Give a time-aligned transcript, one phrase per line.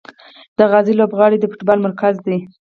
[0.57, 2.37] د غازي لوبغالی د فوټبال مرکز دی.